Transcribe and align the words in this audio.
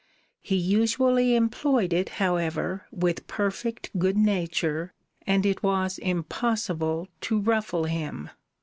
He 0.41 0.55
usually 0.55 1.35
employed 1.35 1.93
it, 1.93 2.09
however, 2.17 2.87
with 2.89 3.27
perfect 3.27 3.91
good 3.99 4.17
nature, 4.17 4.93
and 5.27 5.45
it 5.45 5.61
was 5.61 5.99
impossible 5.99 7.07
to 7.21 7.39
ruffle 7.39 7.83
him. 7.83 8.31